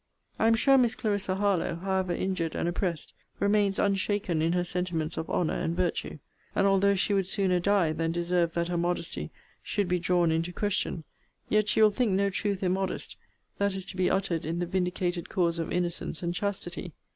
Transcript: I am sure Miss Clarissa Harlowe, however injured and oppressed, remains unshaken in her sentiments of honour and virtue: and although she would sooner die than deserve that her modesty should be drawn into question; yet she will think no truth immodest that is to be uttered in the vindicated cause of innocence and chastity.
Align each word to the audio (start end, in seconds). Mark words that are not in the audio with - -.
I 0.39 0.47
am 0.47 0.55
sure 0.55 0.79
Miss 0.79 0.95
Clarissa 0.95 1.35
Harlowe, 1.35 1.75
however 1.75 2.11
injured 2.11 2.55
and 2.55 2.67
oppressed, 2.67 3.13
remains 3.39 3.77
unshaken 3.77 4.41
in 4.41 4.53
her 4.53 4.63
sentiments 4.63 5.15
of 5.15 5.29
honour 5.29 5.53
and 5.53 5.75
virtue: 5.77 6.17
and 6.55 6.65
although 6.65 6.95
she 6.95 7.13
would 7.13 7.27
sooner 7.27 7.59
die 7.59 7.91
than 7.93 8.11
deserve 8.11 8.55
that 8.55 8.67
her 8.69 8.77
modesty 8.77 9.29
should 9.61 9.87
be 9.87 9.99
drawn 9.99 10.31
into 10.31 10.51
question; 10.51 11.03
yet 11.49 11.69
she 11.69 11.83
will 11.83 11.91
think 11.91 12.13
no 12.13 12.31
truth 12.31 12.63
immodest 12.63 13.15
that 13.59 13.75
is 13.75 13.85
to 13.85 13.95
be 13.95 14.09
uttered 14.09 14.43
in 14.43 14.57
the 14.57 14.65
vindicated 14.65 15.29
cause 15.29 15.59
of 15.59 15.71
innocence 15.71 16.23
and 16.23 16.33
chastity. 16.33 16.93